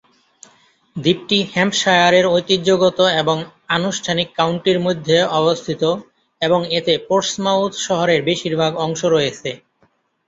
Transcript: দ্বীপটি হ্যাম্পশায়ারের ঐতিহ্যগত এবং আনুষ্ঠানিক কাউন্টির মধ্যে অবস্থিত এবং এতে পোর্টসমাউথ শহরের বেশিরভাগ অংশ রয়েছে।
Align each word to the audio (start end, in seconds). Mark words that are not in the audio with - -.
দ্বীপটি 0.95 1.37
হ্যাম্পশায়ারের 1.53 2.25
ঐতিহ্যগত 2.27 2.99
এবং 3.21 3.37
আনুষ্ঠানিক 3.69 4.27
কাউন্টির 4.35 4.79
মধ্যে 4.79 5.17
অবস্থিত 5.39 5.83
এবং 6.41 6.59
এতে 6.77 6.93
পোর্টসমাউথ 7.07 7.73
শহরের 7.85 8.19
বেশিরভাগ 8.29 8.71
অংশ 8.85 9.01
রয়েছে। 9.07 9.49